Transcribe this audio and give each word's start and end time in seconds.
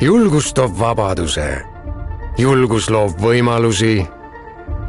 julgus 0.00 0.54
toob 0.54 0.78
vabaduse, 0.78 1.62
julgus 2.38 2.90
loob 2.90 3.20
võimalusi, 3.20 4.06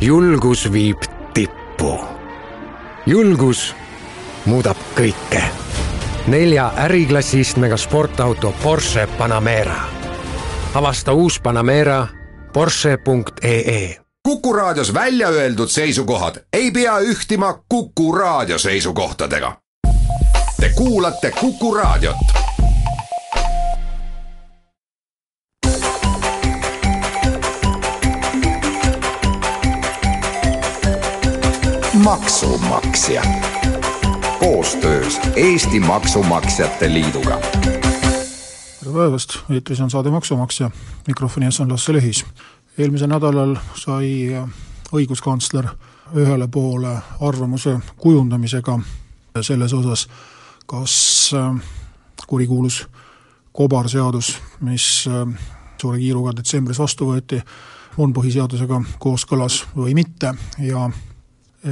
julgus 0.02 0.72
viib 0.72 1.04
tippu. 1.34 2.00
julgus 3.06 3.76
muudab 4.46 4.78
kõike. 4.96 5.44
nelja 6.28 6.72
äriklassi 6.78 7.40
istmega 7.40 7.78
sportauto 7.78 8.54
Porsche 8.64 9.08
Panamera. 9.18 9.82
avasta 10.74 11.14
uus 11.14 11.40
Panamera 11.40 12.08
Porsche.ee 12.54 13.98
Kuku 14.24 14.54
Raadios 14.54 14.94
välja 14.94 15.28
öeldud 15.28 15.70
seisukohad 15.70 16.36
ei 16.54 16.72
pea 16.72 17.00
ühtima 17.00 17.60
Kuku 17.70 18.12
Raadio 18.12 18.58
seisukohtadega. 18.58 19.58
Te 20.60 20.70
kuulate 20.70 21.32
Kuku 21.32 21.74
Raadiot. 21.74 22.47
Maksumaksja 32.08 33.22
koostöös 34.40 35.20
Eesti 35.36 35.80
Maksumaksjate 35.80 36.94
Liiduga. 36.94 37.40
tere 38.80 38.94
päevast, 38.94 39.30
eetris 39.50 39.82
on 39.82 39.90
saade 39.90 40.10
Maksumaksja, 40.10 40.72
mikrofoni 41.08 41.46
ees 41.46 41.60
on 41.60 41.72
Lasse 41.72 41.94
Lehis. 41.94 42.26
eelmisel 42.78 43.08
nädalal 43.08 43.56
sai 43.76 44.32
õiguskantsler 44.94 45.68
ühele 46.16 46.48
poole 46.48 46.98
arvamuse 47.20 47.80
kujundamisega 47.98 48.80
selles 49.42 49.74
osas, 49.74 50.08
kas 50.66 51.32
kurikuulus 52.28 52.88
kobarseadus, 53.52 54.38
mis 54.60 55.10
suure 55.82 56.00
kiiruga 56.00 56.32
detsembris 56.36 56.80
vastu 56.80 57.12
võeti, 57.12 57.42
on 57.98 58.14
põhiseadusega 58.14 58.82
kooskõlas 59.00 59.66
või 59.76 59.94
mitte 59.94 60.34
ja 60.60 60.90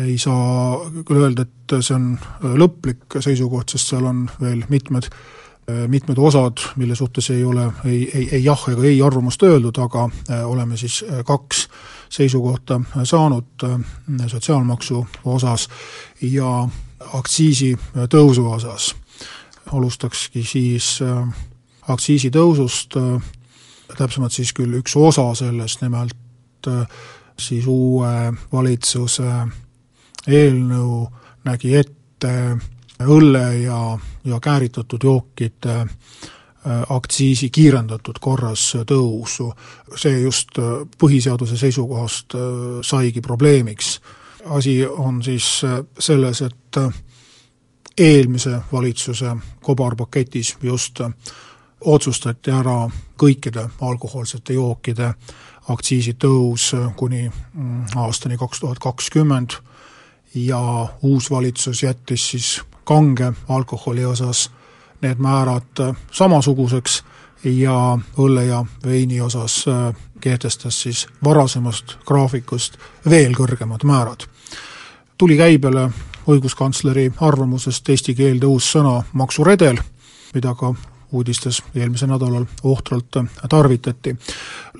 ei 0.03 0.17
saa 0.17 0.79
küll 1.05 1.21
öelda, 1.23 1.45
et 1.45 1.75
see 1.79 1.95
on 1.95 2.13
lõplik 2.59 3.19
seisukoht, 3.19 3.73
sest 3.73 3.93
seal 3.93 4.05
on 4.09 4.25
veel 4.41 4.63
mitmed, 4.69 5.07
mitmed 5.89 6.19
osad, 6.21 6.61
mille 6.77 6.95
suhtes 6.95 7.29
ei 7.33 7.43
ole 7.43 7.69
ei, 7.85 8.03
ei, 8.13 8.27
ei 8.38 8.43
jah 8.43 8.67
ega 8.71 8.83
ei 8.85 8.99
arvamust 9.01 9.43
öeldud, 9.43 9.79
aga 9.81 10.07
oleme 10.45 10.77
siis 10.77 10.99
kaks 11.25 11.67
seisukohta 12.09 12.81
saanud 13.03 13.66
sotsiaalmaksu 14.27 15.05
osas 15.25 15.67
ja 16.21 16.67
aktsiisi 17.13 17.73
tõusu 18.09 18.45
osas. 18.51 18.93
alustakski 19.73 20.43
siis 20.43 20.99
aktsiisitõusust, 21.89 22.97
täpsemalt 23.97 24.33
siis 24.33 24.53
küll 24.53 24.77
üks 24.79 24.95
osa 24.95 25.31
sellest, 25.35 25.81
nimelt 25.81 26.69
siis 27.39 27.66
uue 27.67 28.33
valitsuse 28.53 29.31
eelnõu 30.27 31.05
nägi 31.45 31.75
ette 31.75 32.57
õlle 33.05 33.45
ja, 33.63 33.97
ja 34.23 34.39
kääritatud 34.39 35.03
jookide 35.03 35.85
aktsiisi 36.89 37.49
kiirendatud 37.49 38.17
korras 38.19 38.73
tõusu. 38.89 39.51
see 39.95 40.21
just 40.21 40.57
põhiseaduse 40.97 41.57
seisukohast 41.57 42.33
saigi 42.81 43.21
probleemiks. 43.21 44.01
asi 44.45 44.85
on 44.85 45.23
siis 45.23 45.61
selles, 45.99 46.41
et 46.41 46.77
eelmise 47.97 48.61
valitsuse 48.71 49.35
kobarpaketis 49.61 50.57
just 50.63 50.99
otsustati 51.81 52.51
ära 52.51 52.89
kõikide 53.17 53.69
alkohoolsete 53.81 54.53
jookide 54.53 55.13
aktsiisitõus 55.69 56.71
kuni 56.95 57.31
aastani 57.95 58.37
kaks 58.37 58.59
tuhat 58.59 58.79
kakskümmend 58.79 59.57
ja 60.36 60.88
uus 61.01 61.31
valitsus 61.31 61.84
jättis 61.84 62.29
siis 62.29 62.62
kange 62.84 63.34
alkoholi 63.50 64.06
osas 64.06 64.51
need 65.01 65.18
määrad 65.18 65.96
samasuguseks 66.12 67.03
ja 67.44 67.97
õlle 68.18 68.44
ja 68.45 68.66
veini 68.85 69.22
osas 69.22 69.66
kehtestas 70.22 70.81
siis 70.81 71.07
varasemast 71.24 71.97
graafikust 72.06 72.78
veel 73.09 73.34
kõrgemad 73.34 73.84
määrad. 73.84 74.25
tuli 75.18 75.38
käibele 75.38 75.90
õiguskantsleri 76.28 77.12
arvamusest 77.22 77.90
eesti 77.90 78.16
keelde 78.16 78.45
uus 78.45 78.72
sõna 78.74 79.03
maksuredel, 79.13 79.78
mida 80.34 80.56
ka 80.56 80.74
uudistes 81.12 81.62
eelmisel 81.75 82.09
nädalal 82.09 82.45
ohtralt 82.63 83.18
tarvitati. 83.50 84.16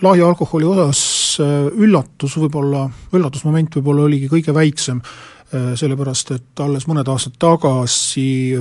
lahja 0.02 0.28
alkoholi 0.28 0.66
osas 0.66 1.38
üllatus 1.76 2.38
võib-olla, 2.38 2.90
üllatusmoment 3.14 3.76
võib-olla 3.76 4.02
oligi 4.10 4.28
kõige 4.28 4.54
väiksem, 4.54 5.02
sellepärast 5.76 6.32
et 6.36 6.60
alles 6.64 6.88
mõned 6.90 7.08
aastad 7.12 7.36
tagasi 7.40 8.56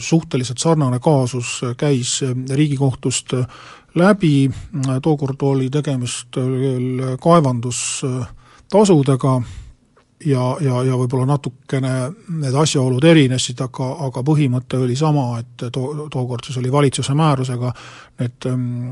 suhteliselt 0.00 0.58
sarnane 0.58 0.98
kaasus 1.02 1.60
käis 1.78 2.20
Riigikohtust 2.50 3.32
läbi, 3.94 4.50
tookord 5.02 5.42
oli 5.42 5.70
tegemist 5.70 6.36
veel 6.36 7.16
kaevandustasudega 7.22 9.42
ja, 10.24 10.56
ja, 10.60 10.82
ja 10.84 10.96
võib-olla 10.98 11.26
natukene 11.28 11.92
need 12.42 12.56
asjaolud 12.62 13.04
erinesid, 13.04 13.60
aga, 13.64 13.88
aga 14.06 14.22
põhimõte 14.26 14.78
oli 14.80 14.96
sama, 14.98 15.40
et 15.40 15.66
too, 15.72 16.06
tookord 16.12 16.46
siis 16.46 16.58
oli 16.60 16.72
valitsuse 16.72 17.14
määrusega 17.16 17.72
need 18.20 18.48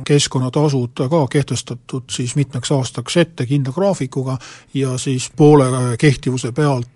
keskkonnatasud 0.09 1.05
ka 1.11 1.25
kehtestatud 1.31 2.09
siis 2.11 2.35
mitmeks 2.39 2.73
aastaks 2.73 3.17
ette 3.21 3.47
kindla 3.47 3.75
graafikuga 3.77 4.39
ja 4.75 4.97
siis 4.99 5.31
poole 5.37 5.97
kehtivuse 6.01 6.53
pealt 6.53 6.89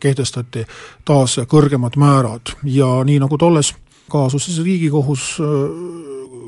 kehtestati 0.00 0.64
taas 1.04 1.38
kõrgemad 1.48 1.98
määrad. 2.00 2.54
Ja 2.64 2.88
nii, 3.04 3.18
nagu 3.22 3.38
tolles 3.38 3.72
kaasuses 4.10 4.60
Riigikohus 4.64 5.36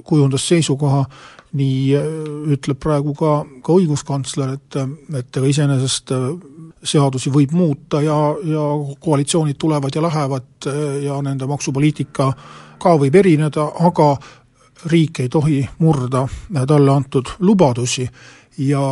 kujundas 0.09 0.47
seisukoha, 0.49 1.03
nii 1.59 1.97
ütleb 2.55 2.79
praegu 2.81 3.15
ka, 3.17 3.43
ka 3.65 3.77
õiguskantsler, 3.77 4.55
et, 4.59 4.79
et 5.19 5.41
ega 5.41 5.51
iseenesest 5.51 6.13
seadusi 6.85 7.33
võib 7.35 7.53
muuta 7.57 8.01
ja, 8.05 8.17
ja 8.45 8.65
koalitsioonid 9.01 9.59
tulevad 9.59 9.95
ja 9.95 10.03
lähevad 10.03 10.69
ja 11.03 11.19
nende 11.23 11.47
maksupoliitika 11.51 12.33
ka 12.79 12.95
võib 13.01 13.17
erineda, 13.19 13.65
aga 13.89 14.13
riik 14.87 15.21
ei 15.25 15.29
tohi 15.29 15.63
murda 15.83 16.27
talle 16.67 16.93
antud 16.93 17.33
lubadusi 17.41 18.07
ja 18.59 18.83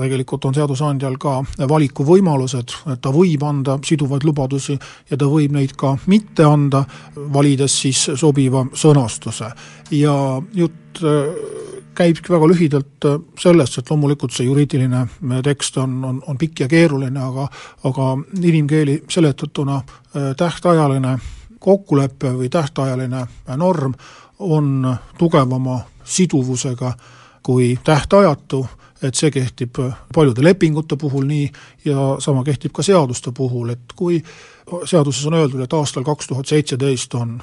tegelikult 0.00 0.44
on 0.48 0.54
seadusandjal 0.56 1.16
ka 1.22 1.38
valikuvõimalused, 1.70 2.74
et 2.92 3.00
ta 3.02 3.12
võib 3.14 3.44
anda 3.46 3.78
siduvaid 3.86 4.26
lubadusi 4.26 4.78
ja 5.10 5.16
ta 5.16 5.28
võib 5.30 5.54
neid 5.54 5.76
ka 5.78 5.94
mitte 6.06 6.46
anda, 6.46 6.84
valides 7.16 7.80
siis 7.84 8.08
sobiva 8.18 8.66
sõnastuse. 8.74 9.52
ja 9.90 10.42
jutt 10.54 11.02
käibki 11.98 12.32
väga 12.32 12.48
lühidalt 12.48 13.06
sellest, 13.38 13.78
et 13.78 13.90
loomulikult 13.90 14.32
see 14.34 14.46
juriidiline 14.46 15.06
tekst 15.42 15.78
on, 15.82 15.96
on, 16.04 16.22
on 16.26 16.38
pikk 16.38 16.60
ja 16.60 16.68
keeruline, 16.68 17.20
aga 17.20 17.48
aga 17.84 18.06
inimkeeli 18.42 19.02
seletatuna 19.10 19.80
tähtajaline 20.36 21.18
kokkulepe 21.58 22.32
või 22.38 22.48
tähtajaline 22.48 23.26
norm 23.56 23.94
on 24.38 24.96
tugevama 25.18 25.80
siduvusega 26.04 26.92
kui 27.42 27.78
tähtajatu, 27.84 28.66
et 29.02 29.14
see 29.14 29.30
kehtib 29.30 29.78
paljude 30.14 30.44
lepingute 30.44 30.96
puhul 30.96 31.26
nii 31.26 31.50
ja 31.84 32.16
sama 32.18 32.44
kehtib 32.44 32.72
ka 32.72 32.82
seaduste 32.82 33.32
puhul, 33.32 33.70
et 33.70 33.94
kui 33.96 34.22
seaduses 34.84 35.26
on 35.26 35.34
öeldud, 35.34 35.60
et 35.60 35.72
aastal 35.72 36.04
kaks 36.04 36.26
tuhat 36.26 36.46
seitseteist 36.46 37.14
on 37.14 37.38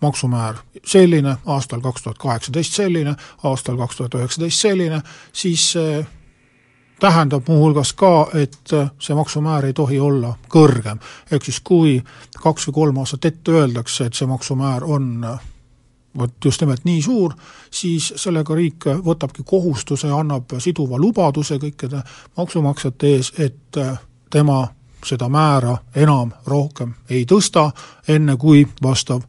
maksumäär 0.00 0.54
selline, 0.86 1.36
aastal 1.46 1.80
kaks 1.80 2.02
tuhat 2.02 2.18
kaheksateist 2.18 2.72
selline, 2.72 3.14
aastal 3.42 3.76
kaks 3.76 3.96
tuhat 3.96 4.14
üheksateist 4.14 4.60
selline, 4.60 5.00
siis 5.32 5.72
see 5.72 6.06
tähendab 7.00 7.48
muuhulgas 7.48 7.92
ka, 7.92 8.28
et 8.34 8.74
see 8.98 9.14
maksumäär 9.14 9.68
ei 9.70 9.72
tohi 9.72 10.00
olla 10.00 10.34
kõrgem. 10.50 10.98
ehk 11.30 11.44
siis 11.44 11.60
kui 11.60 12.02
kaks 12.42 12.68
või 12.68 12.74
kolm 12.74 12.98
aastat 12.98 13.24
ette 13.24 13.52
öeldakse, 13.52 14.06
et 14.06 14.14
see 14.14 14.26
maksumäär 14.26 14.84
on 14.84 15.24
vot 16.18 16.44
just 16.44 16.60
nimelt 16.60 16.84
nii 16.84 17.02
suur, 17.02 17.34
siis 17.70 18.12
sellega 18.16 18.54
riik 18.54 18.88
võtabki 19.04 19.42
kohustuse 19.44 20.10
annab 20.10 20.58
siduva 20.58 20.98
lubaduse 20.98 21.58
kõikide 21.58 22.02
maksumaksjate 22.36 23.14
ees, 23.14 23.32
et 23.38 23.80
tema 24.30 24.66
seda 25.04 25.28
määra 25.28 25.76
enam 25.94 26.32
rohkem 26.46 26.94
ei 27.10 27.24
tõsta, 27.24 27.70
enne 28.08 28.36
kui 28.36 28.66
vastav 28.82 29.22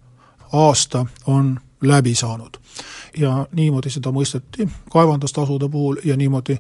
aasta 0.53 1.05
on 1.27 1.59
läbi 1.81 2.15
saanud. 2.15 2.57
ja 3.17 3.47
niimoodi 3.51 3.89
seda 3.89 4.11
mõisteti 4.11 4.69
kaevandustasude 4.91 5.69
puhul 5.69 5.97
ja 6.05 6.17
niimoodi 6.17 6.57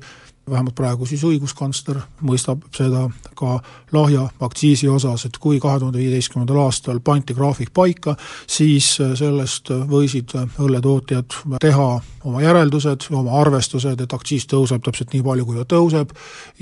vähemalt 0.49 0.75
praegu 0.75 1.05
siis 1.09 1.23
õiguskantsler 1.27 2.01
mõistab 2.25 2.65
seda 2.75 3.07
ka 3.39 3.59
lahja 3.95 4.27
aktsiisi 4.39 4.89
osas, 4.89 5.25
et 5.25 5.37
kui 5.37 5.59
kahe 5.59 5.79
tuhande 5.79 6.01
viieteistkümnendal 6.01 6.61
aastal 6.65 6.99
pandi 7.03 7.35
graafik 7.37 7.73
paika, 7.73 8.15
siis 8.47 8.95
sellest 8.97 9.71
võisid 9.89 10.35
õlletootjad 10.59 11.39
teha 11.61 11.89
oma 12.27 12.41
järeldused, 12.43 13.07
oma 13.15 13.37
arvestused, 13.39 14.01
et 14.01 14.13
aktsiis 14.13 14.47
tõuseb 14.49 14.83
täpselt 14.83 15.13
nii 15.13 15.23
palju, 15.23 15.45
kui 15.47 15.59
ta 15.59 15.65
tõuseb, 15.75 16.11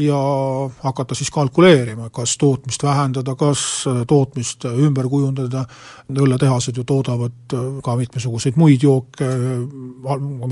ja 0.01 0.17
hakata 0.83 1.17
siis 1.17 1.31
kalkuleerima, 1.33 2.11
kas 2.13 2.35
tootmist 2.41 2.83
vähendada, 2.85 3.35
kas 3.39 3.61
tootmist 4.07 4.67
ümber 4.69 5.09
kujundada, 5.09 5.65
õlletehased 6.13 6.77
ju 6.77 6.85
toodavad 6.87 7.57
ka 7.83 7.95
mitmesuguseid 7.99 8.59
muid 8.59 8.83
jooke, 8.85 9.27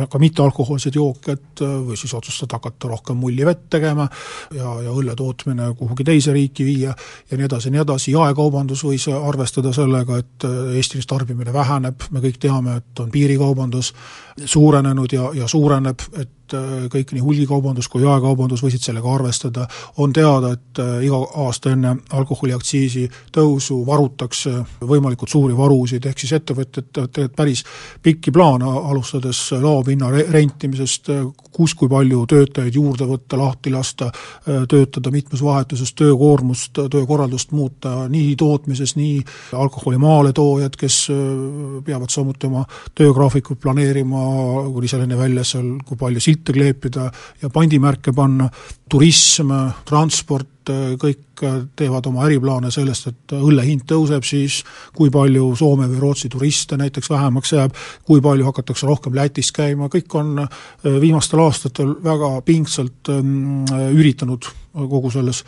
ka 0.10 0.22
mittealkohoolseid 0.22 0.98
jooke, 0.98 1.38
et 1.38 1.66
või 1.66 2.00
siis 2.00 2.14
otsustada 2.18 2.60
hakata 2.60 2.90
rohkem 2.92 3.22
mullivett 3.26 3.66
tegema 3.78 4.08
ja, 4.56 4.76
ja 4.86 4.94
õlle 4.94 5.16
tootmine 5.18 5.72
kuhugi 5.80 6.06
teise 6.08 6.34
riiki 6.36 6.66
viia 6.68 6.94
ja 6.94 7.40
nii 7.40 7.50
edasi 7.50 7.70
ja 7.70 7.76
nii 7.76 7.84
edasi, 7.84 8.14
jaekaubandus 8.16 8.86
võis 8.86 9.10
arvestada 9.16 9.74
sellega, 9.76 10.22
et 10.22 10.48
Eestis 10.78 11.08
tarbimine 11.10 11.54
väheneb, 11.54 12.08
me 12.12 12.24
kõik 12.24 12.40
teame, 12.42 12.80
et 12.82 13.04
on 13.04 13.12
piirikaubandus 13.12 13.94
suurenenud 14.46 15.14
ja, 15.16 15.30
ja 15.36 15.48
suureneb, 15.48 16.02
et 16.20 16.32
kõik 16.92 17.14
nii 17.16 17.24
hulgikaubandus 17.24 17.88
kui 17.90 18.04
jaekaubandus 18.04 18.62
võisid 18.64 18.84
sellega 18.84 19.14
arvestada, 19.16 19.66
on 20.04 20.14
teada, 20.14 20.52
et 20.54 20.82
iga 21.06 21.20
aasta 21.46 21.72
enne 21.74 21.96
alkoholiaktsiisi 22.14 23.06
tõusu 23.34 23.80
varutakse 23.88 24.54
võimalikult 24.86 25.32
suuri 25.32 25.58
varusid, 25.58 26.06
ehk 26.06 26.22
siis 26.22 26.36
ettevõtjad 26.38 26.92
teevad 26.94 27.34
päris 27.36 27.64
pikki 28.04 28.34
plaane, 28.36 28.66
alustades 28.66 29.40
laopinna 29.62 30.12
rentimisest, 30.12 31.10
kus 31.56 31.74
kui 31.74 31.90
palju 31.90 32.26
töötajaid 32.30 32.76
juurde 32.76 33.08
võtta, 33.10 33.15
lahti 33.38 33.72
lasta, 33.74 34.12
töötada 34.70 35.12
mitmes 35.12 35.44
vahetuses, 35.44 35.94
töökoormust, 35.94 36.80
töökorraldust 36.92 37.52
muuta 37.52 38.08
nii 38.10 38.36
tootmises, 38.40 38.96
nii 38.96 39.22
alkoholi 39.54 39.98
maaletoojad, 40.02 40.76
kes 40.80 41.00
peavad 41.86 42.10
samuti 42.14 42.48
oma 42.48 42.66
töögraafikut 42.96 43.60
planeerima, 43.62 44.24
kuni 44.74 44.90
selleni 44.92 45.18
välja 45.18 45.44
seal, 45.44 45.76
kui 45.86 45.98
palju 46.00 46.24
silte 46.24 46.56
kleepida 46.56 47.10
ja 47.42 47.50
pandimärke 47.54 48.14
panna, 48.16 48.50
turism, 48.90 49.52
transport, 49.86 50.55
kõik 51.02 51.44
teevad 51.76 52.08
oma 52.10 52.26
äriplaane 52.26 52.72
sellest, 52.72 53.08
et 53.12 53.36
õlle 53.38 53.64
hind 53.66 53.86
tõuseb, 53.90 54.24
siis 54.26 54.62
kui 54.96 55.12
palju 55.14 55.52
Soome 55.60 55.88
või 55.92 56.00
Rootsi 56.02 56.30
turiste 56.32 56.78
näiteks 56.80 57.10
vähemaks 57.12 57.54
jääb, 57.54 57.76
kui 58.08 58.24
palju 58.24 58.48
hakatakse 58.48 58.88
rohkem 58.88 59.16
Lätis 59.16 59.52
käima, 59.56 59.90
kõik 59.92 60.16
on 60.16 60.46
viimastel 60.84 61.44
aastatel 61.44 61.96
väga 62.04 62.32
pingsalt 62.46 63.12
ähm, 63.14 63.66
üritanud 63.94 64.50
kogu 64.74 65.12
selles 65.14 65.44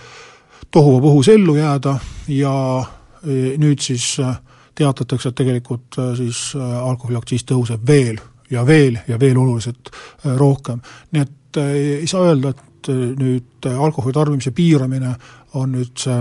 tohuvabohus 0.71 1.31
ellu 1.33 1.55
jääda 1.57 1.97
ja 2.27 2.55
äh, 2.79 3.53
nüüd 3.57 3.81
siis 3.83 4.15
äh, 4.23 4.37
teatatakse, 4.75 5.29
et 5.29 5.39
tegelikult 5.39 5.99
äh, 5.99 6.15
siis 6.19 6.49
alkoholiaktsiis 6.57 7.47
tõuseb 7.47 7.87
veel 7.87 8.19
ja 8.49 8.65
veel 8.65 8.97
ja 9.07 9.19
veel 9.19 9.37
oluliselt 9.37 9.91
äh, 9.91 10.35
rohkem. 10.37 10.81
nii 11.11 11.21
et 11.21 11.57
äh, 11.57 11.71
ei 12.01 12.07
saa 12.07 12.23
öelda, 12.27 12.49
et 12.49 12.63
äh, 12.91 13.05
nüüd 13.19 13.69
alkoholi 13.71 14.13
tarbimise 14.13 14.51
piiramine 14.51 15.15
on 15.53 15.73
nüüd 15.77 15.95
see 15.97 16.19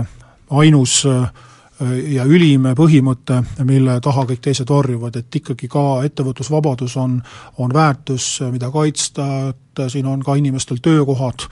ainus 0.49 1.03
ja 2.09 2.23
ülim 2.25 2.63
põhimõte, 2.73 3.41
mille 3.67 3.99
taha 4.01 4.23
kõik 4.31 4.39
teised 4.47 4.69
varjuvad, 4.71 5.19
et 5.19 5.35
ikkagi 5.39 5.67
ka 5.69 5.83
ettevõtlusvabadus 6.07 6.95
on, 6.97 7.19
on 7.61 7.73
väärtus, 7.73 8.39
mida 8.49 8.71
kaitsta, 8.73 9.27
et 9.51 9.83
siin 9.91 10.07
on 10.09 10.23
ka 10.25 10.33
inimestel 10.39 10.79
töökohad, 10.81 11.45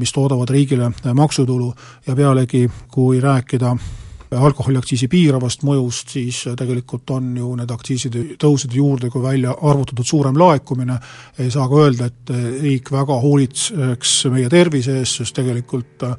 mis 0.00 0.12
toodavad 0.16 0.50
riigile 0.50 0.90
maksutulu. 1.14 1.70
Ja 2.08 2.16
pealegi, 2.18 2.64
kui 2.90 3.20
rääkida 3.22 3.76
alkoholiaktsiisi 4.36 5.08
piiravast 5.10 5.64
mõjust, 5.66 6.12
siis 6.14 6.44
tegelikult 6.58 7.10
on 7.10 7.32
ju 7.36 7.48
need 7.58 7.70
aktsiiside 7.74 8.22
tõusude 8.40 8.76
juurde, 8.78 9.10
kui 9.10 9.22
välja 9.22 9.54
arvutatud 9.54 10.06
suurem 10.06 10.38
laekumine, 10.38 10.98
ei 11.38 11.50
saa 11.50 11.66
ka 11.68 11.80
öelda, 11.84 12.06
et 12.10 12.30
riik 12.62 12.92
väga 12.94 13.16
hoolitseks 13.22 14.14
meie 14.30 14.48
tervise 14.52 15.00
eest, 15.00 15.20
sest 15.20 15.34
tegelikult 15.40 16.06
äh, 16.06 16.14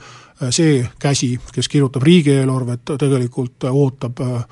see 0.50 0.82
käsi, 1.00 1.38
kes 1.54 1.72
kirjutab 1.72 2.04
riigieelarvet, 2.04 2.96
tegelikult 3.00 3.70
ootab 3.72 4.20
äh, 4.26 4.44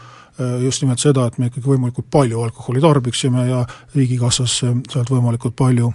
just 0.63 0.83
nimelt 0.83 1.03
seda, 1.03 1.27
et 1.27 1.37
me 1.37 1.49
ikkagi 1.49 1.67
võimalikult 1.67 2.07
palju 2.11 2.45
alkoholi 2.45 2.83
tarbiksime 2.83 3.43
ja 3.49 3.65
riigikassasse 3.95 4.71
sealt 4.91 5.11
võimalikult 5.11 5.57
palju 5.59 5.91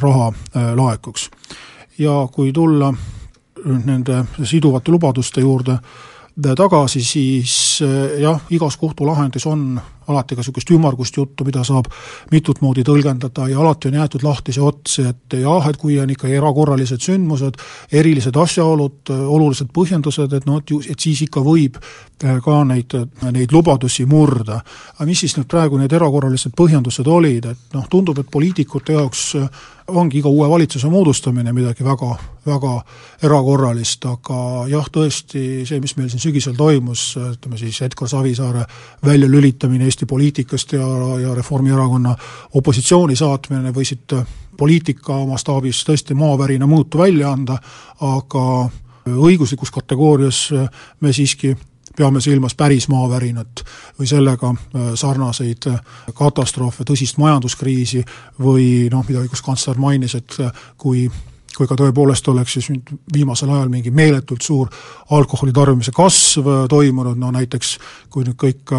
raha 0.00 0.30
äh, 0.32 0.72
laekuks. 0.78 1.28
ja 1.98 2.24
kui 2.32 2.52
tulla 2.52 2.94
nende 3.64 4.24
siduvate 4.44 4.90
lubaduste 4.90 5.40
juurde, 5.40 5.78
tagasi, 6.42 7.02
siis 7.04 7.80
eh, 7.82 8.20
jah, 8.22 8.40
igas 8.50 8.76
kohtulahendis 8.76 9.46
on 9.46 9.80
alati 10.08 10.34
ka 10.34 10.42
niisugust 10.42 10.70
ümmargust 10.74 11.16
juttu, 11.16 11.44
mida 11.46 11.62
saab 11.64 11.86
mitut 12.32 12.60
moodi 12.60 12.82
tõlgendada 12.84 13.46
ja 13.48 13.60
alati 13.62 13.88
on 13.88 13.94
jäetud 14.00 14.24
lahtise 14.26 14.60
otsi, 14.60 15.06
et 15.08 15.36
jah, 15.40 15.68
et 15.70 15.78
kui 15.80 15.96
on 16.02 16.10
ikka 16.10 16.28
erakorralised 16.28 17.00
sündmused, 17.00 17.60
erilised 17.92 18.36
asjaolud, 18.36 19.14
olulised 19.14 19.70
põhjendused, 19.72 20.34
et 20.34 20.48
noh, 20.50 20.58
et 20.58 20.74
ju, 20.74 20.80
et 20.90 21.06
siis 21.06 21.22
ikka 21.28 21.44
võib 21.46 21.78
eh, 21.78 22.40
ka 22.44 22.58
neid, 22.66 22.98
neid 23.30 23.54
lubadusi 23.54 24.06
murda. 24.10 24.58
aga 24.96 25.06
mis 25.06 25.22
siis 25.24 25.38
nüüd 25.38 25.48
praegu 25.48 25.78
need 25.78 25.92
erakorralised 25.92 26.56
põhjendused 26.58 27.06
olid, 27.06 27.46
et 27.54 27.78
noh, 27.78 27.86
tundub, 27.90 28.18
et 28.18 28.30
poliitikute 28.30 28.98
jaoks 28.98 29.30
ongi 29.88 30.18
iga 30.18 30.30
uue 30.32 30.48
valitsuse 30.48 30.88
moodustamine 30.88 31.52
midagi 31.52 31.84
väga, 31.84 32.14
väga 32.46 32.72
erakorralist, 33.26 34.06
aga 34.08 34.38
jah, 34.70 34.86
tõesti 34.92 35.64
see, 35.68 35.80
mis 35.82 35.96
meil 35.98 36.08
siin 36.12 36.22
sügisel 36.22 36.56
toimus, 36.56 37.02
ütleme 37.20 37.58
siis 37.60 37.82
Edgar 37.84 38.08
Savisaare 38.08 38.64
väljalülitamine 39.04 39.84
Eesti 39.84 40.08
poliitikast 40.08 40.72
ja, 40.78 40.86
ja 41.20 41.34
Reformierakonna 41.36 42.14
opositsiooni 42.54 43.16
saatmine 43.16 43.74
võisid 43.76 44.16
poliitika 44.56 45.18
mastaabis 45.28 45.82
tõesti 45.84 46.16
maavärina 46.16 46.68
mõõtu 46.70 47.02
välja 47.02 47.34
anda, 47.34 47.58
aga 48.00 48.46
õiguslikus 49.04 49.72
kategoorias 49.74 50.46
me 51.00 51.12
siiski 51.12 51.52
peame 51.96 52.20
silmas 52.20 52.54
päris 52.54 52.88
maavärinat 52.88 53.64
või 53.98 54.08
sellega 54.08 54.50
äh, 54.50 54.88
sarnaseid 54.94 55.68
äh, 55.70 55.78
katastroofe, 56.14 56.84
tõsist 56.84 57.18
majanduskriisi 57.22 58.02
või 58.42 58.88
noh, 58.92 59.04
mida 59.08 59.22
õiguskantsler 59.24 59.78
mainis, 59.78 60.18
et 60.18 60.40
äh, 60.40 60.66
kui 60.78 61.08
kui 61.54 61.68
ka 61.70 61.76
tõepoolest 61.78 62.26
oleks 62.32 62.56
siis 62.56 62.66
nüüd 62.72 62.88
viimasel 63.14 63.52
ajal 63.54 63.68
mingi 63.70 63.92
meeletult 63.94 64.42
suur 64.42 64.66
alkoholi 65.14 65.52
tarbimise 65.54 65.92
kasv 65.94 66.48
toimunud, 66.66 67.14
no 67.14 67.30
näiteks 67.30 67.76
kui 68.10 68.26
nüüd 68.26 68.34
kõik 68.34 68.72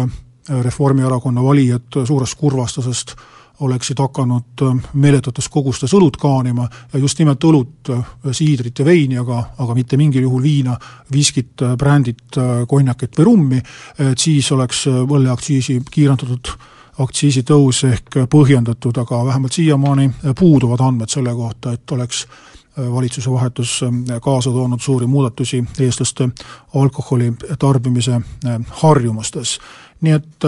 Reformierakonna 0.46 1.40
valijad 1.42 1.96
suurest 2.04 2.36
kurvastusest 2.38 3.14
oleksid 3.60 3.98
hakanud 3.98 4.62
äh, 4.62 4.76
meeletutes 4.92 5.48
kogustes 5.48 5.94
õlut 5.96 6.16
kaanima 6.20 6.68
ja 6.92 6.98
just 6.98 7.18
nimelt 7.18 7.44
õlut, 7.44 7.90
äh, 7.90 8.06
siidrit 8.32 8.78
ja 8.78 8.84
veini, 8.84 9.18
aga, 9.18 9.42
aga 9.58 9.74
mitte 9.74 9.96
mingil 9.96 10.26
juhul 10.26 10.42
viina, 10.42 10.76
viskit, 11.12 11.54
äh, 11.62 11.76
brändit, 11.76 12.38
konjakit 12.68 13.16
või 13.18 13.24
rummi, 13.24 13.60
et 13.98 14.18
siis 14.18 14.50
oleks 14.52 14.86
õlleaktsiisi 14.88 15.80
kiirendatud 15.90 16.52
aktsiisitõus 17.00 17.82
ehk 17.84 18.18
põhjendatud, 18.32 18.96
aga 18.98 19.20
vähemalt 19.26 19.52
siiamaani 19.52 20.10
puuduvad 20.38 20.80
andmed 20.80 21.12
selle 21.12 21.34
kohta, 21.36 21.74
et 21.76 21.92
oleks 21.92 22.24
valitsuse 22.76 23.30
vahetus 23.32 23.74
kaasa 24.24 24.50
toonud 24.52 24.80
suuri 24.80 25.06
muudatusi 25.06 25.62
eestlaste 25.80 26.28
alkoholi 26.74 27.32
tarbimise 27.58 28.20
harjumustes. 28.82 29.58
nii 30.00 30.12
et 30.12 30.44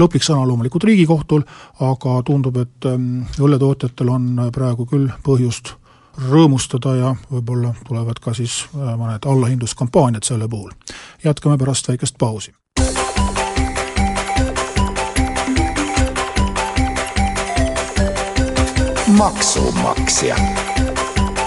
lõplik 0.00 0.24
sõna 0.24 0.46
loomulikult 0.48 0.84
Riigikohtul, 0.88 1.44
aga 1.86 2.16
tundub, 2.26 2.56
et 2.62 2.88
ähm, 2.88 3.26
õlletootjatel 3.40 4.10
on 4.16 4.32
praegu 4.54 4.88
küll 4.88 5.12
põhjust 5.26 5.74
rõõmustada 6.28 6.94
ja 6.98 7.12
võib-olla 7.30 7.74
tulevad 7.86 8.18
ka 8.22 8.34
siis 8.36 8.64
äh, 8.74 8.94
mõned 8.98 9.26
allahindluskampaaniad 9.26 10.26
selle 10.26 10.48
puhul. 10.48 10.72
jätkame 11.24 11.58
pärast 11.58 11.88
väikest 11.88 12.18
pausi. 12.18 12.54
maksumaksja 19.10 20.36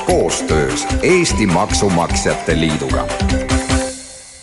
koostöös 0.05 0.87
Eesti 1.01 1.47
Maksumaksjate 1.47 2.59
Liiduga. 2.59 3.07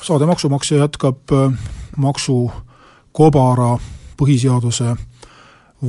saade 0.02 0.26
Maksumaksja 0.26 0.78
jätkab 0.78 1.18
äh, 1.32 1.52
maksu 1.96 2.52
kobara 3.12 3.78
põhiseaduse 4.20 4.94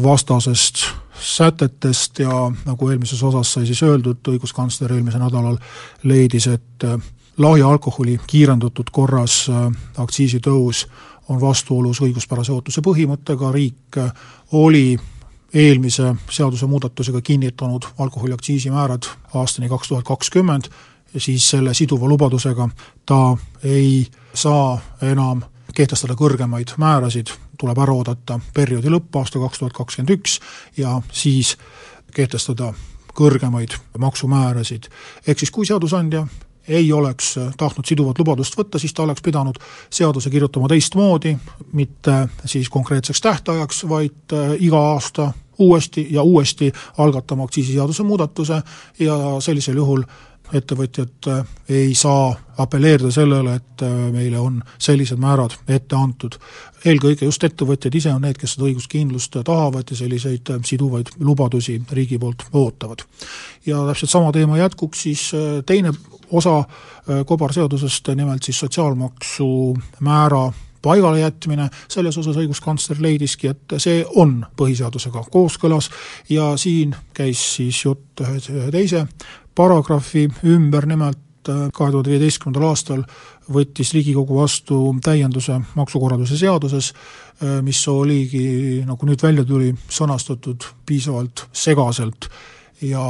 vastasest 0.03 0.85
sätetest 1.21 2.19
ja 2.19 2.51
nagu 2.65 2.89
eelmises 2.89 3.23
osas 3.23 3.53
sai 3.53 3.65
siis 3.65 3.83
öeldud, 3.83 4.23
õiguskantsler 4.27 4.93
eelmisel 4.95 5.21
nädalal 5.21 5.57
leidis, 6.03 6.47
et 6.47 6.85
äh, 6.87 6.97
lahja 7.37 7.69
alkoholi 7.69 8.17
kiirendatud 8.27 8.89
korras 8.91 9.43
äh, 9.49 9.67
aktsiisitõus 9.97 10.87
on 11.29 11.41
vastuolus 11.41 12.01
õiguspärase 12.01 12.55
ootuse 12.55 12.81
põhimõttega, 12.81 13.51
riik 13.51 13.99
äh, 14.01 14.13
oli 14.57 14.97
eelmise 15.53 16.15
seadusemuudatusega 16.29 17.21
kinnitanud 17.21 17.85
alkoholiaktsiisimäärad 17.99 19.09
aastani 19.35 19.69
kaks 19.69 19.87
tuhat 19.87 20.05
kakskümmend, 20.07 20.71
siis 21.17 21.49
selle 21.49 21.73
siduva 21.73 22.07
lubadusega 22.07 22.69
ta 23.05 23.35
ei 23.63 24.07
saa 24.33 24.79
enam 25.01 25.43
kehtestada 25.75 26.15
kõrgemaid 26.19 26.75
määrasid, 26.77 27.31
tuleb 27.59 27.77
ära 27.83 27.93
oodata 27.93 28.39
perioodi 28.53 28.91
lõpp, 28.91 29.15
aasta 29.19 29.39
kaks 29.39 29.59
tuhat 29.59 29.73
kakskümmend 29.73 30.15
üks, 30.17 30.39
ja 30.77 31.01
siis 31.11 31.57
kehtestada 32.15 32.73
kõrgemaid 33.15 33.75
maksumäärasid. 33.97 34.87
ehk 35.27 35.39
siis 35.39 35.51
kui 35.51 35.65
seadusandja 35.65 36.27
ei 36.67 36.91
oleks 36.93 37.35
tahtnud 37.57 37.85
siduvat 37.85 38.19
lubadust 38.19 38.57
võtta, 38.57 38.79
siis 38.79 38.93
ta 38.93 39.03
oleks 39.03 39.21
pidanud 39.21 39.57
seaduse 39.89 40.29
kirjutama 40.29 40.67
teistmoodi, 40.67 41.37
mitte 41.73 42.27
siis 42.45 42.69
konkreetseks 42.69 43.21
tähtajaks, 43.21 43.83
vaid 43.89 44.33
äh, 44.33 44.55
iga 44.59 44.77
aasta 44.93 45.31
uuesti 45.61 46.07
ja 46.09 46.23
uuesti 46.23 46.71
algatama 46.97 47.45
aktsiisiseaduse 47.47 48.03
muudatuse 48.03 48.61
ja 48.99 49.17
sellisel 49.39 49.79
juhul 49.81 50.03
ettevõtjad 50.53 51.27
äh, 51.27 51.45
ei 51.69 51.95
saa 51.95 52.33
apelleerida 52.57 53.11
sellele, 53.11 53.55
et 53.59 53.83
äh, 53.85 53.93
meile 54.13 54.39
on 54.39 54.61
sellised 54.77 55.19
määrad 55.21 55.55
ette 55.67 55.95
antud. 55.95 56.37
eelkõige 56.85 57.25
just 57.25 57.43
ettevõtjad 57.43 57.95
ise 57.95 58.13
on 58.13 58.23
need, 58.25 58.37
kes 58.41 58.55
seda 58.55 58.67
õiguskindlust 58.67 59.37
tahavad 59.45 59.91
ja 59.91 59.97
selliseid 59.97 60.49
äh, 60.53 60.63
siduvaid 60.65 61.13
lubadusi 61.19 61.81
riigi 61.91 62.19
poolt 62.19 62.43
ootavad. 62.53 63.05
ja 63.65 63.85
täpselt 63.87 64.11
sama 64.11 64.31
teema 64.31 64.57
jätkuks 64.57 65.01
siis 65.01 65.31
teine 65.65 65.93
osa 66.31 66.63
kobarseadusest, 67.25 68.07
nimelt 68.15 68.43
siis 68.43 68.59
sotsiaalmaksu 68.59 69.77
määra 69.99 70.51
paigalejätmine, 70.81 71.69
selles 71.91 72.17
osas 72.17 72.37
õiguskantsler 72.41 73.01
leidiski, 73.01 73.51
et 73.51 73.75
see 73.81 74.01
on 74.15 74.39
põhiseadusega 74.57 75.25
kooskõlas 75.31 75.89
ja 76.29 76.51
siin 76.57 76.95
käis 77.13 77.43
siis 77.55 77.83
jutt 77.85 78.23
ühe 78.23 78.71
teise 78.73 79.05
paragrahvi 79.55 80.27
ümber, 80.47 80.87
nimelt 80.89 81.49
äh, 81.49 81.67
kahe 81.73 81.91
tuhande 81.91 82.13
viieteistkümnendal 82.13 82.69
aastal 82.69 83.03
võttis 83.51 83.93
Riigikogu 83.95 84.39
vastu 84.39 84.79
täienduse 85.03 85.59
maksukorralduse 85.75 86.37
seaduses, 86.39 86.91
äh, 86.93 87.59
mis 87.65 87.81
oligi, 87.91 88.81
nagu 88.87 89.09
nüüd 89.09 89.23
välja 89.23 89.45
tuli, 89.47 89.73
sõnastatud 89.91 90.69
piisavalt 90.87 91.47
segaselt 91.51 92.29
ja 92.81 93.03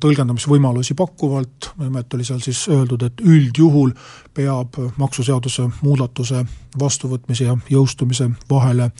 tõlgendamisvõimalusi 0.00 0.94
pakkuvalt, 0.94 1.70
nimelt 1.78 2.14
oli 2.14 2.24
seal 2.24 2.40
siis 2.44 2.64
öeldud, 2.68 3.02
et 3.06 3.20
üldjuhul 3.24 3.92
peab 4.34 4.76
maksuseaduse 4.96 5.68
muudatuse 5.82 6.44
vastuvõtmise 6.80 7.44
ja 7.44 7.56
jõustumise 7.70 8.30
vahele 8.50 8.90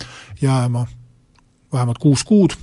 jääma 0.41 0.87
vähemalt 1.73 1.99
kuus 1.99 2.25
kuud 2.25 2.55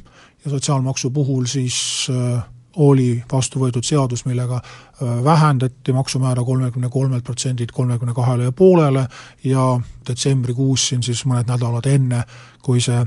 ja 0.46 0.52
sotsiaalmaksu 0.52 1.12
puhul 1.12 1.46
siis 1.46 2.08
äh, 2.10 2.44
oli 2.76 3.24
vastu 3.32 3.60
võetud 3.60 3.84
seadus, 3.84 4.26
millega 4.26 4.62
äh, 4.62 5.24
vähendati 5.24 5.94
maksumäära 5.94 6.44
kolmekümne 6.44 6.90
kolmelt 6.90 7.24
protsendilt 7.24 7.72
kolmekümne 7.72 8.14
kahele 8.14 8.44
ja 8.44 8.52
poolele 8.52 9.08
ja 9.44 9.80
detsembrikuus 10.08 10.88
siin 10.88 11.04
siis 11.04 11.26
mõned 11.26 11.52
nädalad 11.52 11.86
enne, 11.86 12.24
kui 12.64 12.82
see 12.82 13.04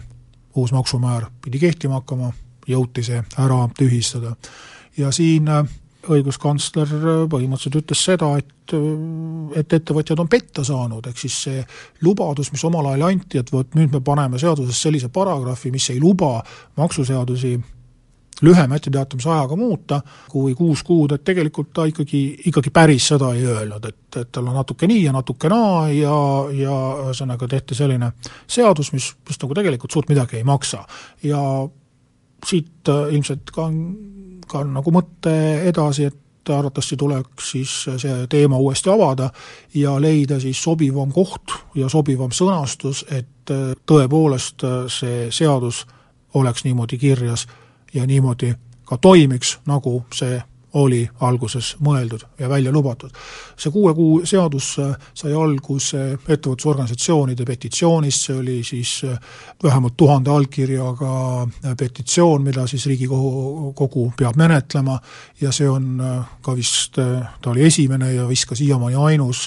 uus 0.55 0.73
maksumäär 0.73 1.27
pidi 1.43 1.59
kehtima 1.59 1.99
hakkama, 1.99 2.33
jõuti 2.69 3.03
see 3.03 3.25
ära 3.39 3.65
tühistada. 3.79 4.37
Ja 4.97 5.11
siin 5.15 5.49
äh, 5.49 5.65
õiguskantsler 6.11 6.91
äh, 6.99 7.23
põhimõtteliselt 7.31 7.83
ütles 7.83 8.05
seda, 8.11 8.35
et 8.39 8.51
et 9.61 9.73
ettevõtjad 9.77 10.23
on 10.23 10.29
petta 10.33 10.63
saanud, 10.65 11.05
ehk 11.11 11.19
siis 11.21 11.35
see 11.47 11.65
lubadus, 12.01 12.49
mis 12.49 12.63
omal 12.65 12.87
ajal 12.89 13.11
anti, 13.11 13.37
et 13.37 13.51
vot 13.53 13.77
nüüd 13.77 13.93
me 13.93 14.01
paneme 14.01 14.41
seaduses 14.41 14.79
sellise 14.87 15.11
paragrahvi, 15.13 15.69
mis 15.75 15.91
ei 15.93 16.01
luba 16.01 16.39
maksuseadusi 16.81 17.59
lühema 18.43 18.77
etteteatamise 18.77 19.31
ajaga 19.31 19.57
muuta 19.57 20.01
kui 20.31 20.55
kuus 20.55 20.83
kuud, 20.83 21.13
et 21.15 21.25
tegelikult 21.25 21.71
ta 21.75 21.85
ikkagi, 21.91 22.23
ikkagi 22.51 22.73
päris 22.75 23.09
seda 23.13 23.31
ei 23.35 23.45
öelnud, 23.47 23.85
et, 23.85 24.17
et 24.17 24.33
tal 24.33 24.49
on 24.49 24.59
natuke 24.59 24.89
nii 24.91 25.05
ja 25.05 25.15
natuke 25.15 25.51
naa 25.53 25.87
ja, 25.93 26.17
ja 26.57 26.81
ühesõnaga 27.05 27.49
tehti 27.51 27.79
selline 27.79 28.13
seadus, 28.47 28.93
mis 28.97 29.13
just 29.29 29.45
nagu 29.45 29.61
tegelikult 29.61 29.95
suurt 29.95 30.11
midagi 30.11 30.41
ei 30.41 30.45
maksa. 30.45 30.85
ja 31.23 31.41
siit 32.47 32.89
äh, 32.89 33.15
ilmselt 33.15 33.51
ka 33.55 33.69
on, 33.69 33.81
ka 34.49 34.63
on 34.65 34.75
nagu 34.77 34.93
mõte 34.95 35.35
edasi, 35.69 36.11
et 36.11 36.53
arvatavasti 36.53 36.97
tuleks 37.01 37.51
siis 37.55 37.73
see 37.97 38.27
teema 38.29 38.59
uuesti 38.61 38.91
avada 38.93 39.31
ja 39.75 39.95
leida 40.01 40.37
siis 40.41 40.61
sobivam 40.63 41.13
koht 41.13 41.55
ja 41.75 41.89
sobivam 41.89 42.33
sõnastus, 42.33 43.05
et 43.11 43.51
äh, 43.51 43.73
tõepoolest 43.87 44.65
äh, 44.65 44.81
see 44.93 45.29
seadus 45.33 45.85
oleks 46.35 46.65
niimoodi 46.65 46.99
kirjas 46.99 47.47
ja 47.95 48.07
niimoodi 48.07 48.53
ka 48.85 48.99
toimiks, 48.99 49.59
nagu 49.67 50.03
see 50.13 50.41
oli 50.75 51.05
alguses 51.21 51.75
mõeldud 51.83 52.25
ja 52.39 52.49
välja 52.49 52.73
lubatud. 52.73 53.11
see 53.57 53.71
kuue 53.71 53.95
kuu 53.95 54.21
seadus 54.27 54.75
äh, 54.79 54.95
sai 55.15 55.33
alguse 55.33 56.19
ettevõtlusorganisatsioonide 56.29 57.45
petitsioonist, 57.45 58.27
see 58.27 58.37
oli 58.39 58.57
siis 58.67 58.95
äh, 59.05 59.19
vähemalt 59.63 59.97
tuhande 59.97 60.31
allkirjaga 60.31 61.43
äh, 61.43 61.77
petitsioon, 61.79 62.43
mida 62.43 62.67
siis 62.67 62.87
Riigikogu 62.87 64.13
peab 64.19 64.37
menetlema 64.37 64.99
ja 65.41 65.53
see 65.53 65.69
on 65.71 66.03
ka 66.43 66.57
vist, 66.57 66.99
ta 67.41 67.51
oli 67.51 67.65
esimene 67.65 68.13
ja 68.13 68.27
vist 68.29 68.49
ka 68.49 68.55
siiamaani 68.55 68.97
ainus 68.97 69.47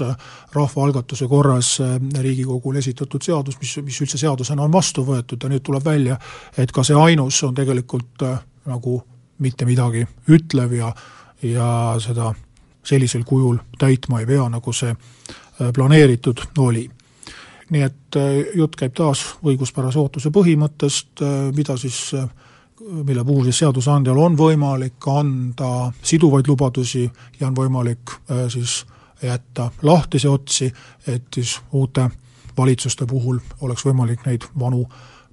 rahvaalgatuse 0.53 1.27
korras 1.27 1.77
Riigikogule 2.19 2.79
esitatud 2.79 3.21
seadus, 3.21 3.59
mis, 3.59 3.77
mis 3.83 4.01
üldse 4.01 4.17
seadusena 4.17 4.63
on 4.63 4.71
vastu 4.71 5.03
võetud 5.05 5.43
ja 5.43 5.51
nüüd 5.51 5.63
tuleb 5.63 5.85
välja, 5.85 6.17
et 6.57 6.71
ka 6.71 6.83
see 6.87 6.95
ainus 6.95 7.43
on 7.43 7.55
tegelikult 7.55 8.23
nagu 8.67 9.01
mitte 9.39 9.65
midagi 9.65 10.07
ütlev 10.29 10.73
ja 10.73 10.93
ja 11.43 11.95
seda 12.01 12.33
sellisel 12.87 13.23
kujul 13.23 13.57
täitma 13.77 14.19
ei 14.19 14.25
pea, 14.25 14.47
nagu 14.49 14.73
see 14.73 14.89
äh, 14.91 15.71
planeeritud 15.73 16.41
oli. 16.57 16.89
nii 17.69 17.81
et 17.83 18.15
äh, 18.15 18.55
jutt 18.55 18.75
käib 18.79 18.93
taas 18.95 19.23
õiguspärase 19.43 19.99
ootuse 19.99 20.31
põhimõttest, 20.31 21.21
äh, 21.21 21.39
mida 21.55 21.77
siis 21.77 22.15
mille 22.79 23.23
puhul 23.25 23.43
siis 23.43 23.57
seadusandjal 23.63 24.17
on 24.21 24.37
võimalik 24.37 25.07
anda 25.11 25.91
siduvaid 26.01 26.47
lubadusi 26.47 27.09
ja 27.39 27.47
on 27.47 27.55
võimalik 27.57 28.13
siis 28.53 28.83
jätta 29.21 29.71
lahtisi 29.81 30.27
otsi, 30.29 30.69
et 31.07 31.25
siis 31.33 31.55
uute 31.73 32.05
valitsuste 32.57 33.05
puhul 33.09 33.39
oleks 33.61 33.85
võimalik 33.85 34.27
neid 34.29 34.45
vanu 34.59 34.85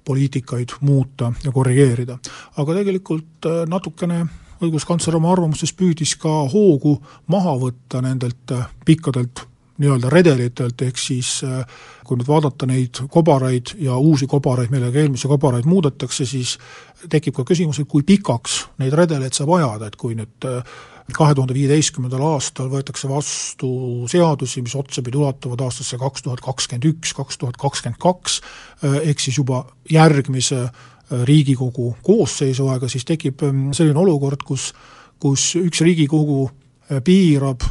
poliitikaid 0.05 0.77
muuta 0.81 1.33
ja 1.43 1.51
korrigeerida. 1.51 2.17
aga 2.57 2.79
tegelikult 2.79 3.47
natukene 3.67 4.25
õiguskantsler 4.63 5.17
oma 5.17 5.33
arvamuses 5.33 5.73
püüdis 5.75 6.15
ka 6.19 6.31
hoogu 6.51 6.95
maha 7.31 7.55
võtta 7.59 8.01
nendelt 8.05 8.55
äh, 8.55 8.67
pikkadelt 8.85 9.45
nii-öelda 9.81 10.09
redelitelt, 10.11 10.81
ehk 10.87 10.99
siis 10.99 11.41
äh, 11.43 11.65
kui 12.07 12.19
nüüd 12.19 12.29
vaadata 12.29 12.67
neid 12.69 13.01
kobaraid 13.11 13.73
ja 13.83 13.97
uusi 13.99 14.27
kobaraid, 14.31 14.71
millega 14.71 15.01
eelmisi 15.01 15.27
kobaraid 15.27 15.67
muudetakse, 15.67 16.27
siis 16.29 16.55
tekib 17.11 17.35
ka 17.35 17.47
küsimus, 17.47 17.81
et 17.81 17.91
kui 17.91 18.05
pikaks 18.07 18.61
neid 18.79 18.95
redeleid 18.95 19.35
saab 19.35 19.51
ajada, 19.57 19.91
et 19.91 19.99
kui 19.99 20.15
nüüd 20.15 20.47
äh, 20.47 20.77
kahe 21.13 21.35
tuhande 21.37 21.53
viieteistkümnendal 21.53 22.23
aastal 22.33 22.69
võetakse 22.71 23.09
vastu 23.09 23.69
seadusi, 24.09 24.63
mis 24.65 24.73
otsapidi 24.77 25.19
ulatuvad 25.21 25.61
aastasse 25.67 25.99
kaks 26.01 26.25
tuhat 26.25 26.41
kakskümmend 26.41 26.87
üks, 26.89 27.13
kaks 27.13 27.37
tuhat 27.37 27.59
kakskümmend 27.61 27.99
kaks, 28.01 28.39
ehk 29.03 29.21
siis 29.21 29.37
juba 29.37 29.65
järgmise 29.91 30.65
Riigikogu 31.05 31.91
koosseisu 32.01 32.65
aega, 32.73 32.87
siis 32.89 33.05
tekib 33.05 33.43
ähm, 33.45 33.67
selline 33.77 33.99
olukord, 34.01 34.41
kus, 34.41 34.71
kus 35.21 35.51
üks 35.59 35.83
Riigikogu 35.85 36.47
äh, 36.49 37.01
piirab 37.05 37.61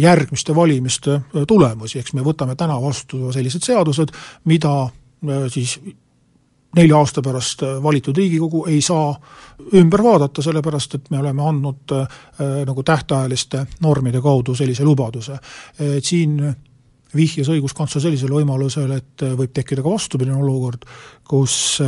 järgmiste 0.00 0.54
valimiste 0.56 1.18
tulemusi, 1.48 1.98
eks 2.00 2.14
me 2.16 2.24
võtame 2.24 2.56
täna 2.56 2.78
vastu 2.80 3.28
sellised 3.34 3.66
seadused, 3.66 4.14
mida 4.48 4.72
siis 5.52 5.76
nelja 6.76 6.98
aasta 6.98 7.22
pärast 7.22 7.62
valitud 7.82 8.16
Riigikogu 8.16 8.64
ei 8.70 8.80
saa 8.80 9.14
ümber 9.74 10.02
vaadata, 10.02 10.42
sellepärast 10.42 10.94
et 10.94 11.10
me 11.10 11.18
oleme 11.18 11.42
andnud 11.42 11.94
äh, 11.96 12.18
nagu 12.66 12.82
tähtajaliste 12.82 13.66
normide 13.80 14.20
kaudu 14.20 14.54
sellise 14.54 14.84
lubaduse. 14.84 15.38
et 15.78 16.04
siin 16.04 16.38
vihjas 17.16 17.48
õiguskantsler 17.50 18.02
sellisele 18.04 18.38
võimalusele, 18.38 18.96
et 19.00 19.24
võib 19.36 19.52
tekkida 19.54 19.82
ka 19.82 19.90
vastupidine 19.90 20.36
olukord, 20.38 20.86
kus 21.26 21.80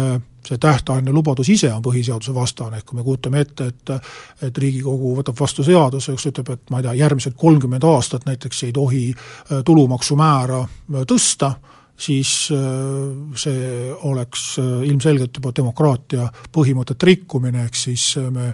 see 0.42 0.58
tähtajaline 0.58 1.12
lubadus 1.14 1.48
ise 1.52 1.70
on 1.72 1.82
põhiseaduse 1.84 2.34
vastane, 2.34 2.80
ehk 2.80 2.88
kui 2.90 2.98
me 2.98 3.04
kujutame 3.06 3.42
ette, 3.44 3.68
et 3.70 3.92
et 4.48 4.58
Riigikogu 4.58 5.14
võtab 5.20 5.38
vastu 5.38 5.64
seaduse, 5.66 6.14
kes 6.16 6.30
ütleb, 6.32 6.50
et 6.56 6.70
ma 6.70 6.80
ei 6.80 6.88
tea, 6.88 6.94
järgmised 7.04 7.36
kolmkümmend 7.38 7.84
aastat 7.86 8.26
näiteks 8.26 8.64
ei 8.66 8.72
tohi 8.74 9.04
äh, 9.12 9.62
tulumaksumäära 9.64 10.58
äh, 10.62 11.04
tõsta, 11.06 11.54
siis 11.98 12.50
äh, 12.54 12.58
see 13.36 13.92
oleks 14.08 14.58
ilmselgelt 14.58 15.36
juba 15.38 15.54
demokraatia 15.56 16.28
põhimõtete 16.52 17.06
rikkumine, 17.06 17.66
ehk 17.68 17.78
siis 17.78 18.14
me 18.30 18.52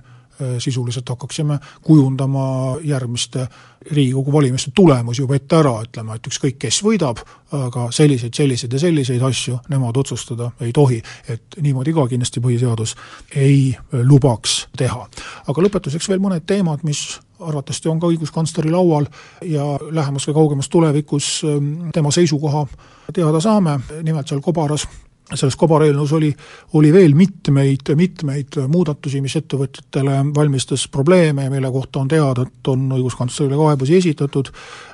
sisuliselt 0.62 1.08
hakkaksime 1.08 1.56
kujundama 1.82 2.76
järgmiste 2.86 3.48
Riigikogu 3.90 4.32
valimiste 4.32 4.70
tulemusi 4.74 5.22
juba 5.22 5.34
ette 5.34 5.56
ära, 5.56 5.72
ütlema, 5.82 6.14
et 6.14 6.26
ükskõik, 6.30 6.58
kes 6.62 6.80
võidab, 6.84 7.22
aga 7.56 7.88
selliseid, 7.94 8.34
selliseid 8.36 8.72
ja 8.74 8.80
selliseid 8.82 9.22
asju 9.24 9.58
nemad 9.72 9.96
otsustada 9.96 10.50
ei 10.60 10.72
tohi. 10.72 11.02
et 11.28 11.58
niimoodi 11.62 11.94
ka 11.96 12.06
kindlasti 12.06 12.40
põhiseadus 12.44 12.94
ei 13.34 13.74
lubaks 13.92 14.68
teha. 14.76 15.08
aga 15.46 15.62
lõpetuseks 15.62 16.08
veel 16.08 16.20
mõned 16.20 16.46
teemad, 16.46 16.84
mis 16.84 17.20
arvatavasti 17.40 17.88
on 17.88 18.00
ka 18.00 18.10
õiguskantsleri 18.12 18.70
laual 18.72 19.06
ja 19.46 19.64
lähemas 19.90 20.28
või 20.28 20.38
kaugemas 20.40 20.68
tulevikus 20.68 21.42
ähm, 21.48 21.90
tema 21.94 22.10
seisukoha 22.14 22.66
teada 23.14 23.40
saame, 23.40 23.78
nimelt 24.02 24.28
seal 24.28 24.42
kobaras 24.44 24.86
selles 25.34 25.56
kobareelnõus 25.60 26.12
oli, 26.16 26.30
oli 26.78 26.92
veel 26.92 27.12
mitmeid, 27.16 27.90
mitmeid 27.96 28.56
muudatusi, 28.72 29.20
mis 29.20 29.36
ettevõtjatele 29.36 30.22
valmistas 30.36 30.86
probleeme 30.88 31.44
ja 31.44 31.52
mille 31.52 31.70
kohta 31.72 32.00
on 32.00 32.08
teada, 32.08 32.46
et 32.48 32.72
on 32.72 32.86
õiguskantslerile 32.96 33.58
kaebusi 33.60 33.98
esitatud, 33.98 34.48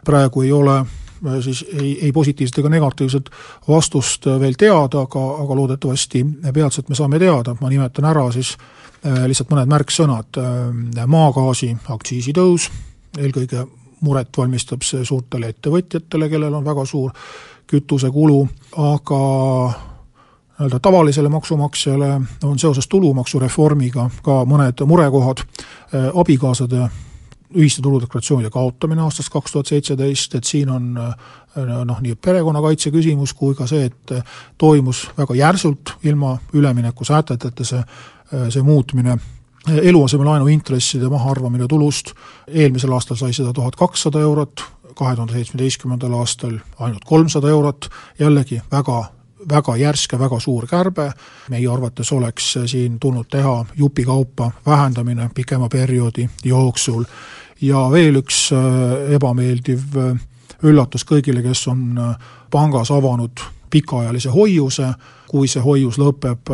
praegu 0.04 0.42
ei 0.42 0.52
ole 0.52 0.80
äh, 1.26 1.38
siis 1.44 1.64
ei, 1.72 1.98
ei 2.06 2.12
positiivset 2.12 2.58
ega 2.58 2.72
negatiivset 2.72 3.30
vastust 3.68 4.26
veel 4.40 4.58
teada, 4.58 5.04
aga, 5.04 5.24
aga 5.44 5.58
loodetavasti 5.60 6.24
peatselt 6.54 6.88
me 6.88 6.98
saame 6.98 7.18
teada, 7.22 7.56
ma 7.60 7.72
nimetan 7.72 8.10
ära 8.10 8.26
siis 8.34 8.56
äh, 9.06 9.24
lihtsalt 9.30 9.52
mõned 9.54 9.72
märksõnad, 9.72 10.42
äh, 10.42 11.06
maagaasi 11.06 11.72
aktsiisitõus, 11.96 12.68
eelkõige 13.18 13.66
muret 14.04 14.36
valmistab 14.36 14.84
see 14.84 15.04
suurtele 15.04 15.54
ettevõtjatele, 15.54 16.28
kellel 16.28 16.54
on 16.54 16.64
väga 16.64 16.84
suur 16.88 17.12
kütusekulu, 17.70 18.42
aga 18.76 19.20
nii-öelda 20.54 20.78
tavalisele 20.78 21.28
maksumaksjale 21.28 22.20
on 22.44 22.58
seoses 22.58 22.88
tulumaksureformiga 22.88 24.10
ka 24.22 24.44
mõned 24.44 24.84
murekohad, 24.86 25.38
äh, 25.38 26.10
abikaasade 26.14 26.88
ühiste 27.54 27.82
tuludeklaratsioonide 27.82 28.50
kaotamine 28.50 29.02
aastast 29.04 29.30
kaks 29.32 29.52
tuhat 29.52 29.70
seitseteist, 29.70 30.34
et 30.34 30.48
siin 30.48 30.70
on 30.72 30.92
noh, 31.84 32.00
nii 32.02 32.16
perekonnakaitse 32.16 32.90
küsimus 32.94 33.34
kui 33.36 33.54
ka 33.54 33.66
see, 33.70 33.86
et 33.90 34.14
toimus 34.58 35.04
väga 35.18 35.36
järsult 35.38 35.94
ilma 36.08 36.34
üleminekusäteteta 36.54 37.66
see, 37.66 37.80
äh, 37.80 38.46
see 38.50 38.62
muutmine, 38.62 39.18
eluasemelaenu 39.64 40.48
intresside 40.52 41.08
mahaarvamine 41.08 41.68
tulust, 41.68 42.12
eelmisel 42.48 42.92
aastal 42.92 43.16
sai 43.16 43.32
seda 43.32 43.52
tuhat 43.56 43.76
kakssada 43.80 44.20
eurot, 44.20 44.64
kahe 44.94 45.14
tuhande 45.16 45.32
seitsmeteistkümnendal 45.38 46.12
aastal 46.18 46.58
ainult 46.78 47.04
kolmsada 47.08 47.48
eurot, 47.48 47.88
jällegi 48.18 48.60
väga 48.72 49.04
väga 49.48 49.76
järsk 49.76 50.12
ja 50.12 50.18
väga 50.18 50.40
suur 50.40 50.66
kärbe, 50.66 51.10
meie 51.50 51.68
arvates 51.70 52.12
oleks 52.12 52.52
siin 52.66 53.00
tulnud 53.00 53.28
teha 53.30 53.64
jupikaupa 53.76 54.50
vähendamine 54.66 55.30
pikema 55.34 55.68
perioodi 55.68 56.28
jooksul. 56.44 57.04
Ja 57.60 57.88
veel 57.90 58.18
üks 58.20 58.50
äh, 58.52 59.14
ebameeldiv 59.14 59.96
äh, 59.96 60.16
üllatus 60.62 61.06
kõigile, 61.06 61.42
kes 61.42 61.66
on 61.70 61.98
äh, 61.98 62.16
pangas 62.50 62.90
avanud 62.90 63.40
pikaajalise 63.70 64.30
hoiuse, 64.30 64.92
kui 65.30 65.48
see 65.48 65.62
hoius 65.62 65.98
lõpeb 65.98 66.50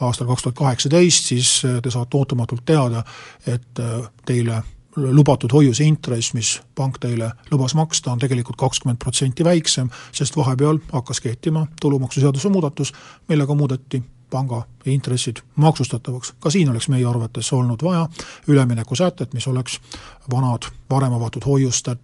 aastal 0.00 0.26
kaks 0.26 0.42
tuhat 0.42 0.56
kaheksateist, 0.56 1.26
siis 1.28 1.50
te 1.82 1.90
saate 1.90 2.16
ootamatult 2.16 2.64
teada, 2.66 3.04
et 3.46 3.78
teile 4.26 4.62
lubatud 4.96 5.52
hoiuse 5.52 5.84
intress, 5.84 6.34
mis 6.34 6.60
pank 6.74 6.98
teile 6.98 7.32
lubas 7.50 7.74
maksta, 7.74 8.12
on 8.12 8.18
tegelikult 8.18 8.58
kakskümmend 8.58 8.98
protsenti 8.98 9.44
väiksem, 9.44 9.90
sest 10.12 10.36
vahepeal 10.36 10.80
hakkas 10.92 11.20
kehtima 11.20 11.66
tulumaksuseaduse 11.80 12.48
muudatus, 12.48 12.92
millega 13.28 13.54
muudeti 13.54 14.02
panga 14.30 14.62
intressid 14.86 15.36
maksustatavaks. 15.56 16.34
ka 16.40 16.50
siin 16.50 16.70
oleks 16.70 16.88
meie 16.88 17.06
arvates 17.06 17.52
olnud 17.52 17.82
vaja 17.82 18.08
üleminekusätet, 18.48 19.34
mis 19.34 19.46
oleks 19.48 19.80
vanad, 20.30 20.62
varem 20.90 21.12
avatud 21.12 21.42
hoiustajad, 21.46 21.98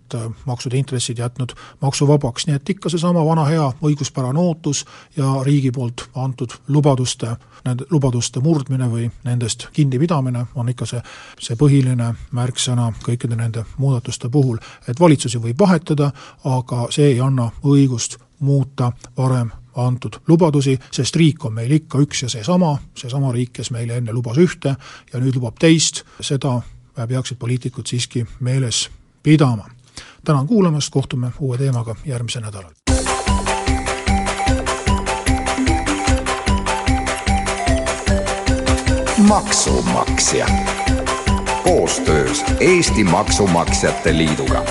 maksude 0.45 0.77
intressid 0.77 1.19
jätnud 1.19 1.53
maksuvabaks, 1.81 2.47
nii 2.47 2.57
et 2.57 2.71
ikka 2.71 2.89
seesama 2.89 3.25
vana 3.25 3.45
hea 3.45 3.73
õiguspärane 3.83 4.39
ootus 4.39 4.85
ja 5.17 5.43
riigi 5.43 5.71
poolt 5.73 6.09
antud 6.15 6.53
lubaduste, 6.69 7.37
nende 7.65 7.85
lubaduste 7.91 8.41
murdmine 8.41 8.91
või 8.91 9.11
nendest 9.25 9.69
kinnipidamine 9.73 10.47
on 10.55 10.69
ikka 10.69 10.87
see, 10.87 11.03
see 11.41 11.57
põhiline 11.57 12.15
märksõna 12.33 12.93
kõikide 13.03 13.37
nende 13.37 13.65
muudatuste 13.79 14.29
puhul. 14.29 14.59
et 14.89 15.01
valitsusi 15.01 15.39
võib 15.39 15.61
vahetada, 15.61 16.13
aga 16.45 16.87
see 16.91 17.13
ei 17.13 17.21
anna 17.21 17.51
õigust 17.65 18.19
muuta 18.41 18.93
varem 19.17 19.51
antud 19.77 20.17
lubadusi, 20.29 20.79
sest 20.91 21.17
riik 21.17 21.45
on 21.45 21.55
meil 21.55 21.73
ikka 21.73 21.99
üks 21.99 22.23
ja 22.23 22.29
seesama, 22.29 22.77
seesama 22.97 23.33
riik, 23.33 23.53
kes 23.53 23.71
meile 23.71 23.97
enne 24.01 24.13
lubas 24.13 24.39
ühte 24.39 24.77
ja 25.13 25.21
nüüd 25.21 25.37
lubab 25.37 25.59
teist, 25.61 26.05
seda 26.21 26.61
peaksid 26.97 27.39
poliitikud 27.39 27.87
siiski 27.87 28.27
meeles 28.41 28.89
pidama. 29.23 29.69
tänan 30.25 30.47
kuulamast, 30.47 30.91
kohtume 30.91 31.31
uue 31.41 31.59
teemaga 31.59 31.97
järgmisel 32.05 32.43
nädalal. 32.43 32.73
maksumaksja 39.29 40.47
koostöös 41.65 42.45
Eesti 42.61 43.05
Maksumaksjate 43.05 44.17
Liiduga 44.17 44.65